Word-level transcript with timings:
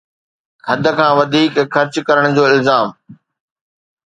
حد 0.67 0.83
کان 0.97 1.11
وڌيڪ 1.17 1.55
خرچ 1.73 1.93
ڪرڻ 2.07 2.23
جو 2.35 2.43
الزام 2.51 2.87